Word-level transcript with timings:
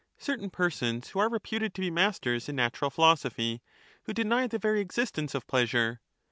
Certain 0.17 0.49
persons 0.49 1.09
who 1.09 1.19
are 1.19 1.29
reputed 1.29 1.75
to 1.75 1.81
be 1.81 1.91
masters 1.91 2.49
in 2.49 2.55
PhiUbus, 2.55 2.57
natural 2.57 2.89
philosophy, 2.89 3.61
who 4.05 4.13
deny 4.15 4.47
the 4.47 4.57
very 4.57 4.81
existence 4.81 5.35
of 5.35 5.45
pleasure. 5.45 6.01